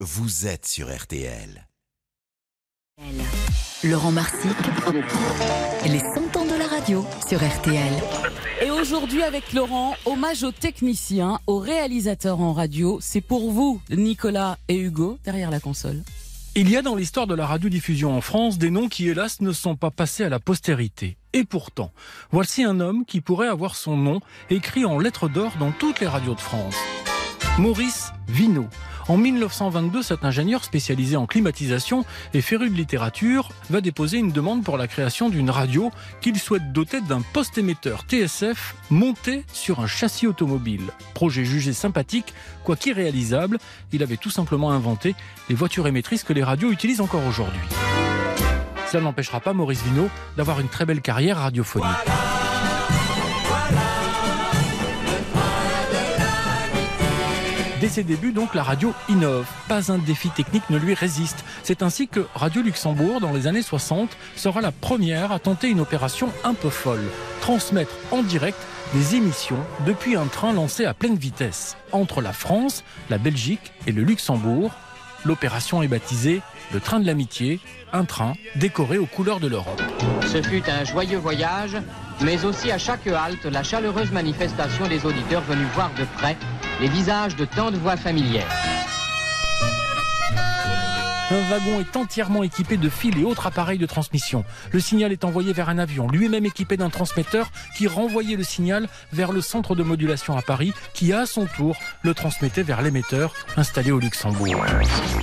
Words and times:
vous 0.00 0.46
êtes 0.46 0.66
sur 0.66 0.94
RTL. 0.94 1.66
Laurent 3.82 4.12
Marsic, 4.12 4.56
les 5.86 6.00
100 6.00 6.36
ans 6.36 6.44
de 6.44 6.58
la 6.58 6.66
radio 6.66 7.06
sur 7.26 7.38
RTL. 7.38 7.94
Et 8.62 8.70
aujourd'hui 8.70 9.22
avec 9.22 9.54
Laurent, 9.54 9.94
hommage 10.04 10.42
aux 10.42 10.52
techniciens, 10.52 11.38
aux 11.46 11.58
réalisateurs 11.58 12.40
en 12.42 12.52
radio. 12.52 12.98
C'est 13.00 13.22
pour 13.22 13.50
vous, 13.50 13.80
Nicolas 13.88 14.58
et 14.68 14.76
Hugo, 14.76 15.18
derrière 15.24 15.50
la 15.50 15.60
console. 15.60 16.02
Il 16.54 16.68
y 16.68 16.76
a 16.76 16.82
dans 16.82 16.94
l'histoire 16.94 17.26
de 17.26 17.34
la 17.34 17.46
radiodiffusion 17.46 18.14
en 18.14 18.20
France 18.20 18.58
des 18.58 18.70
noms 18.70 18.88
qui, 18.88 19.08
hélas, 19.08 19.40
ne 19.40 19.52
sont 19.52 19.76
pas 19.76 19.90
passés 19.90 20.24
à 20.24 20.28
la 20.28 20.40
postérité. 20.40 21.16
Et 21.32 21.44
pourtant, 21.44 21.90
voici 22.30 22.64
un 22.64 22.80
homme 22.80 23.06
qui 23.06 23.22
pourrait 23.22 23.48
avoir 23.48 23.76
son 23.76 23.96
nom 23.96 24.20
écrit 24.50 24.84
en 24.84 24.98
lettres 24.98 25.28
d'or 25.28 25.52
dans 25.58 25.72
toutes 25.72 26.00
les 26.00 26.06
radios 26.06 26.34
de 26.34 26.40
France. 26.40 26.76
Maurice 27.58 28.12
Vino. 28.28 28.68
En 29.08 29.16
1922, 29.16 30.02
cet 30.02 30.24
ingénieur 30.24 30.64
spécialisé 30.64 31.16
en 31.16 31.26
climatisation 31.26 32.04
et 32.34 32.40
féru 32.40 32.70
de 32.70 32.74
littérature 32.74 33.50
va 33.70 33.80
déposer 33.80 34.18
une 34.18 34.32
demande 34.32 34.64
pour 34.64 34.76
la 34.76 34.88
création 34.88 35.28
d'une 35.28 35.50
radio 35.50 35.92
qu'il 36.20 36.38
souhaite 36.38 36.72
doter 36.72 37.00
d'un 37.00 37.20
poste 37.20 37.56
émetteur 37.56 38.04
TSF 38.08 38.74
monté 38.90 39.44
sur 39.52 39.78
un 39.78 39.86
châssis 39.86 40.26
automobile. 40.26 40.90
Projet 41.14 41.44
jugé 41.44 41.72
sympathique, 41.72 42.34
quoi 42.64 42.74
qu'irréalisable, 42.74 43.58
il 43.92 44.02
avait 44.02 44.16
tout 44.16 44.30
simplement 44.30 44.72
inventé 44.72 45.14
les 45.48 45.54
voitures 45.54 45.86
émettrices 45.86 46.24
que 46.24 46.32
les 46.32 46.42
radios 46.42 46.72
utilisent 46.72 47.00
encore 47.00 47.24
aujourd'hui. 47.26 47.60
Cela 48.90 49.04
n'empêchera 49.04 49.38
pas 49.38 49.52
Maurice 49.52 49.82
Vino 49.82 50.08
d'avoir 50.36 50.58
une 50.58 50.68
très 50.68 50.84
belle 50.84 51.00
carrière 51.00 51.38
radiophonique. 51.38 51.86
Dès 57.86 57.92
ses 57.92 58.02
débuts, 58.02 58.32
donc, 58.32 58.56
la 58.56 58.64
radio 58.64 58.92
innove. 59.08 59.46
Pas 59.68 59.92
un 59.92 59.98
défi 59.98 60.28
technique 60.30 60.68
ne 60.70 60.76
lui 60.76 60.92
résiste. 60.92 61.44
C'est 61.62 61.84
ainsi 61.84 62.08
que 62.08 62.26
Radio 62.34 62.60
Luxembourg, 62.60 63.20
dans 63.20 63.32
les 63.32 63.46
années 63.46 63.62
60, 63.62 64.10
sera 64.34 64.60
la 64.60 64.72
première 64.72 65.30
à 65.30 65.38
tenter 65.38 65.68
une 65.68 65.78
opération 65.78 66.32
un 66.42 66.54
peu 66.54 66.68
folle. 66.68 67.04
Transmettre 67.42 67.94
en 68.10 68.24
direct 68.24 68.58
des 68.92 69.14
émissions 69.14 69.60
depuis 69.86 70.16
un 70.16 70.26
train 70.26 70.52
lancé 70.52 70.84
à 70.84 70.94
pleine 70.94 71.14
vitesse. 71.14 71.76
Entre 71.92 72.22
la 72.22 72.32
France, 72.32 72.82
la 73.08 73.18
Belgique 73.18 73.70
et 73.86 73.92
le 73.92 74.02
Luxembourg, 74.02 74.72
l'opération 75.24 75.80
est 75.80 75.88
baptisée 75.88 76.42
le 76.72 76.80
train 76.80 76.98
de 76.98 77.06
l'amitié, 77.06 77.60
un 77.92 78.04
train 78.04 78.32
décoré 78.56 78.98
aux 78.98 79.06
couleurs 79.06 79.38
de 79.38 79.46
l'Europe. 79.46 79.80
Ce 80.26 80.42
fut 80.42 80.68
un 80.68 80.84
joyeux 80.84 81.18
voyage, 81.18 81.76
mais 82.20 82.44
aussi 82.44 82.72
à 82.72 82.78
chaque 82.78 83.06
halte 83.06 83.44
la 83.44 83.62
chaleureuse 83.62 84.10
manifestation 84.10 84.88
des 84.88 85.06
auditeurs 85.06 85.42
venus 85.42 85.68
voir 85.74 85.92
de 85.96 86.04
près 86.16 86.36
les 86.80 86.88
visages 86.88 87.36
de 87.36 87.44
tant 87.44 87.70
de 87.70 87.76
voix 87.76 87.96
familières. 87.96 88.48
Un 91.28 91.40
wagon 91.50 91.80
est 91.80 91.96
entièrement 91.96 92.44
équipé 92.44 92.76
de 92.76 92.88
fils 92.88 93.16
et 93.16 93.24
autres 93.24 93.48
appareils 93.48 93.78
de 93.78 93.86
transmission. 93.86 94.44
Le 94.70 94.78
signal 94.78 95.10
est 95.10 95.24
envoyé 95.24 95.52
vers 95.52 95.68
un 95.68 95.78
avion, 95.78 96.06
lui-même 96.06 96.46
équipé 96.46 96.76
d'un 96.76 96.88
transmetteur 96.88 97.50
qui 97.76 97.88
renvoyait 97.88 98.36
le 98.36 98.44
signal 98.44 98.88
vers 99.12 99.32
le 99.32 99.40
centre 99.40 99.74
de 99.74 99.82
modulation 99.82 100.36
à 100.36 100.42
Paris, 100.42 100.72
qui 100.94 101.12
à 101.12 101.26
son 101.26 101.46
tour 101.46 101.76
le 102.02 102.14
transmettait 102.14 102.62
vers 102.62 102.80
l'émetteur 102.80 103.34
installé 103.56 103.90
au 103.90 103.98
Luxembourg. 103.98 104.64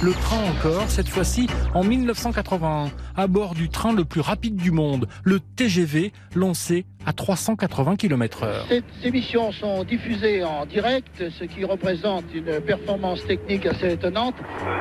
Le 0.00 0.12
train 0.12 0.42
encore, 0.44 0.88
cette 0.88 1.08
fois-ci 1.08 1.48
en 1.74 1.84
1981, 1.84 2.90
à 3.14 3.26
bord 3.26 3.54
du 3.54 3.68
train 3.68 3.92
le 3.92 4.06
plus 4.06 4.22
rapide 4.22 4.56
du 4.56 4.70
monde, 4.70 5.06
le 5.22 5.38
TGV, 5.38 6.14
lancé 6.34 6.86
à 7.06 7.12
380 7.12 7.96
km/h. 7.96 8.68
Ces 8.68 8.82
émissions 9.08 9.52
sont 9.52 9.84
diffusées 9.84 10.44
en 10.44 10.66
direct, 10.66 11.30
ce 11.38 11.44
qui 11.44 11.64
représente 11.64 12.24
une 12.34 12.60
performance 12.60 13.24
technique 13.26 13.66
assez 13.66 13.92
étonnante. 13.92 14.34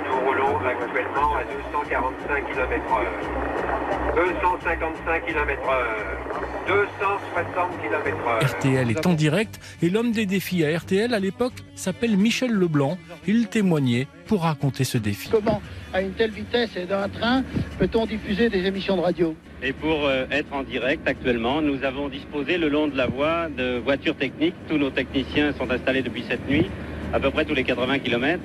Nous 0.05 0.19
roulons 0.27 0.57
actuellement 0.59 1.35
à 1.35 1.43
245 1.43 2.45
km/h. 2.51 3.88
255 4.15 5.25
km/h. 5.25 6.29
260 6.67 7.81
km/h. 7.81 8.45
RTL 8.45 8.91
est 8.91 9.05
en 9.05 9.13
direct 9.13 9.59
et 9.81 9.89
l'homme 9.89 10.11
des 10.11 10.25
défis 10.25 10.65
à 10.65 10.77
RTL 10.77 11.13
à 11.13 11.19
l'époque 11.19 11.53
s'appelle 11.75 12.17
Michel 12.17 12.51
Leblanc. 12.51 12.97
Il 13.27 13.47
témoignait 13.47 14.07
pour 14.27 14.43
raconter 14.43 14.83
ce 14.83 14.97
défi. 14.97 15.29
Comment, 15.29 15.61
à 15.93 16.01
une 16.01 16.11
telle 16.11 16.31
vitesse 16.31 16.75
et 16.75 16.85
dans 16.85 16.99
un 16.99 17.09
train, 17.09 17.43
peut-on 17.77 18.05
diffuser 18.05 18.49
des 18.49 18.65
émissions 18.65 18.97
de 18.97 19.01
radio? 19.01 19.35
Et 19.61 19.73
pour 19.73 20.05
euh, 20.05 20.25
être 20.31 20.53
en 20.53 20.63
direct 20.63 21.07
actuellement, 21.07 21.61
nous 21.61 21.83
avons 21.83 22.09
disposé 22.09 22.57
le 22.57 22.69
long 22.69 22.87
de 22.87 22.95
la 22.95 23.07
voie 23.07 23.49
de 23.49 23.77
voitures 23.77 24.15
techniques. 24.15 24.55
Tous 24.67 24.77
nos 24.77 24.89
techniciens 24.89 25.53
sont 25.53 25.69
installés 25.69 26.01
depuis 26.01 26.23
cette 26.29 26.47
nuit, 26.47 26.69
à 27.13 27.19
peu 27.19 27.29
près 27.31 27.45
tous 27.45 27.55
les 27.55 27.63
80 27.63 27.99
km. 27.99 28.39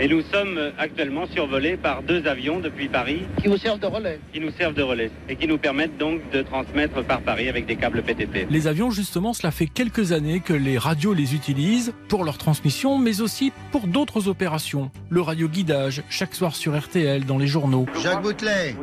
Et 0.00 0.08
nous 0.08 0.22
sommes 0.22 0.58
actuellement 0.78 1.26
survolés 1.26 1.76
par 1.76 2.02
deux 2.02 2.26
avions 2.26 2.60
depuis 2.60 2.88
Paris 2.88 3.22
qui 3.40 3.48
vous 3.48 3.56
servent 3.56 3.78
de 3.78 3.86
relais. 3.86 4.18
qui 4.32 4.40
nous 4.40 4.50
servent 4.50 4.74
de 4.74 4.82
relais 4.82 5.10
et 5.28 5.36
qui 5.36 5.46
nous 5.46 5.58
permettent 5.58 5.98
donc 5.98 6.20
de 6.32 6.42
transmettre 6.42 7.04
par 7.04 7.20
Paris 7.20 7.48
avec 7.48 7.66
des 7.66 7.76
câbles 7.76 8.02
PTT. 8.02 8.46
Les 8.50 8.66
avions, 8.66 8.90
justement, 8.90 9.32
cela 9.32 9.50
fait 9.50 9.66
quelques 9.66 10.12
années 10.12 10.40
que 10.40 10.52
les 10.52 10.78
radios 10.78 11.14
les 11.14 11.34
utilisent 11.34 11.92
pour 12.08 12.24
leur 12.24 12.38
transmission, 12.38 12.98
mais 12.98 13.20
aussi 13.20 13.52
pour 13.70 13.86
d'autres 13.86 14.28
opérations. 14.28 14.90
Le 15.10 15.20
radioguidage, 15.20 16.02
chaque 16.08 16.34
soir 16.34 16.56
sur 16.56 16.78
RTL, 16.78 17.24
dans 17.24 17.38
les 17.38 17.46
journaux. 17.46 17.86
Jacques 18.02 18.22
Boutelet, 18.22 18.74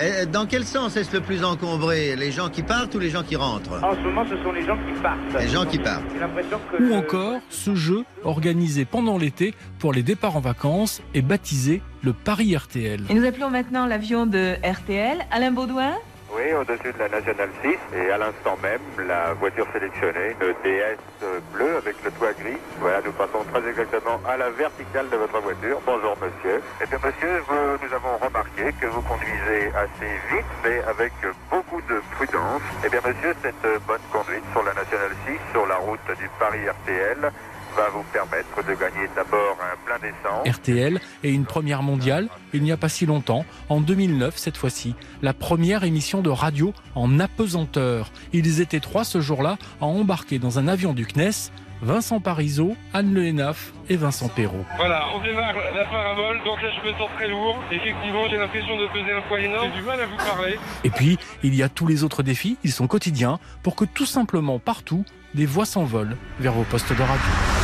eh, 0.00 0.26
dans 0.26 0.46
quel 0.46 0.64
sens 0.64 0.96
est-ce 0.96 1.12
le 1.12 1.20
plus 1.20 1.44
encombré? 1.44 2.16
Les 2.16 2.32
gens 2.32 2.48
qui 2.48 2.62
partent 2.62 2.94
ou 2.94 2.98
les 2.98 3.10
gens 3.10 3.22
qui 3.22 3.36
rentrent? 3.36 3.82
En 3.82 3.94
ce 3.94 4.00
moment, 4.00 4.24
ce 4.28 4.42
sont 4.42 4.52
les 4.52 4.64
gens 4.64 4.76
qui 4.76 5.00
partent. 5.02 5.18
Les 5.40 5.48
gens 5.48 5.66
qui 5.66 5.78
partent. 5.78 6.04
J'ai 6.14 6.20
l'impression 6.20 6.58
que. 6.70 6.82
Ou 6.82 6.94
encore, 6.94 7.40
ce 7.50 7.74
jeu, 7.74 8.04
organisé 8.24 8.84
pendant 8.84 9.18
l'été 9.18 9.54
pour 9.78 9.92
les 9.92 10.02
départs 10.02 10.36
en 10.36 10.40
vacances, 10.40 10.51
est 11.14 11.22
baptisé 11.22 11.82
le 12.04 12.12
Paris 12.12 12.56
RTL. 12.56 13.00
Et 13.08 13.14
nous 13.14 13.24
appelons 13.26 13.50
maintenant 13.50 13.86
l'avion 13.86 14.26
de 14.26 14.54
RTL. 14.64 15.18
Alain 15.30 15.50
Baudouin 15.52 15.94
Oui, 16.34 16.52
au-dessus 16.54 16.92
de 16.92 16.98
la 16.98 17.08
Nationale 17.08 17.50
6. 17.62 17.68
Et 17.96 18.10
à 18.10 18.18
l'instant 18.18 18.56
même, 18.62 18.80
la 19.06 19.32
voiture 19.34 19.66
sélectionnée, 19.72 20.36
le 20.40 20.54
DS 20.64 20.98
bleu 21.52 21.76
avec 21.78 21.96
le 22.04 22.10
toit 22.12 22.32
gris. 22.32 22.58
Voilà, 22.80 23.00
nous 23.04 23.12
passons 23.12 23.44
très 23.52 23.62
exactement 23.70 24.20
à 24.28 24.36
la 24.36 24.50
verticale 24.50 25.08
de 25.10 25.16
votre 25.16 25.40
voiture. 25.40 25.80
Bonjour, 25.86 26.16
monsieur. 26.20 26.60
Eh 26.82 26.86
bien, 26.86 26.98
monsieur, 26.98 27.32
vous- 27.48 27.78
nous 27.82 27.92
avons 27.94 28.16
remarqué 28.20 28.64
que 28.80 28.86
vous 28.86 29.02
conduisez 29.02 29.68
assez 29.76 30.10
vite, 30.32 30.50
mais 30.64 30.80
avec 30.88 31.12
beaucoup 31.50 31.80
de 31.88 32.00
prudence. 32.16 32.62
Eh 32.84 32.88
bien, 32.88 33.00
monsieur, 33.06 33.32
cette 33.42 33.66
bonne 33.86 34.04
conduite 34.12 34.44
sur 34.52 34.62
la 34.64 34.74
Nationale 34.74 35.14
6, 35.26 35.38
sur 35.52 35.66
la 35.66 35.76
route 35.76 36.08
du 36.18 36.28
Paris 36.38 36.64
RTL, 36.68 37.30
va 37.76 37.88
vous 37.90 38.04
permettre 38.12 38.56
de 38.66 38.74
gagner 38.74 39.08
d'abord 39.14 39.58
un 39.60 39.76
plein 39.84 39.98
d'essence. 39.98 40.48
RTL 40.48 41.00
est 41.24 41.32
une 41.32 41.44
première 41.44 41.82
mondiale, 41.82 42.28
il 42.52 42.62
n'y 42.62 42.72
a 42.72 42.76
pas 42.76 42.88
si 42.88 43.06
longtemps, 43.06 43.44
en 43.68 43.80
2009 43.80 44.36
cette 44.36 44.56
fois-ci, 44.56 44.94
la 45.22 45.32
première 45.32 45.84
émission 45.84 46.20
de 46.20 46.30
radio 46.30 46.72
en 46.94 47.20
apesanteur. 47.20 48.10
Ils 48.32 48.60
étaient 48.60 48.80
trois 48.80 49.04
ce 49.04 49.20
jour-là 49.20 49.56
à 49.80 49.86
embarquer 49.86 50.38
dans 50.38 50.58
un 50.58 50.68
avion 50.68 50.92
du 50.92 51.06
CNES, 51.06 51.50
Vincent 51.82 52.20
Parisot, 52.20 52.76
Anne 52.94 53.12
Le 53.12 53.24
Hénaff 53.24 53.72
et 53.88 53.96
Vincent 53.96 54.28
Perrault. 54.28 54.64
Voilà, 54.76 55.04
on 55.16 55.20
démarre 55.20 55.54
la 55.74 55.84
parabole, 55.84 56.38
donc 56.44 56.62
là 56.62 56.68
je 56.70 56.88
me 56.88 56.96
sens 56.96 57.10
très 57.16 57.26
lourd. 57.26 57.58
Effectivement, 57.72 58.28
j'ai 58.30 58.38
l'impression 58.38 58.76
de 58.76 58.86
peser 58.86 59.12
un 59.12 59.20
poids 59.22 59.40
énorme. 59.40 59.68
J'ai 59.74 59.80
du 59.80 59.86
mal 59.86 60.00
à 60.00 60.06
vous 60.06 60.16
parler. 60.16 60.58
Et 60.84 60.90
puis, 60.90 61.18
il 61.42 61.56
y 61.56 61.62
a 61.64 61.68
tous 61.68 61.88
les 61.88 62.04
autres 62.04 62.22
défis, 62.22 62.56
ils 62.62 62.70
sont 62.70 62.86
quotidiens, 62.86 63.40
pour 63.64 63.74
que 63.74 63.84
tout 63.84 64.06
simplement 64.06 64.60
partout, 64.60 65.04
des 65.34 65.46
voix 65.46 65.66
s'envolent 65.66 66.16
vers 66.38 66.52
vos 66.52 66.64
postes 66.64 66.92
de 66.92 67.02
radio. 67.02 67.61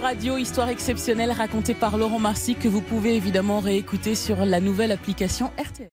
Radio, 0.00 0.36
histoire 0.36 0.68
exceptionnelle 0.68 1.30
racontée 1.30 1.74
par 1.74 1.96
Laurent 1.96 2.18
Marcy 2.18 2.54
que 2.54 2.68
vous 2.68 2.80
pouvez 2.80 3.16
évidemment 3.16 3.60
réécouter 3.60 4.14
sur 4.14 4.44
la 4.44 4.60
nouvelle 4.60 4.92
application 4.92 5.50
RTL. 5.58 5.88